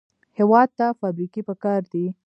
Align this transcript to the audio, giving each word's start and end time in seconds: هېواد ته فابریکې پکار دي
هېواد 0.37 0.69
ته 0.77 0.85
فابریکې 0.99 1.41
پکار 1.49 1.81
دي 1.91 2.05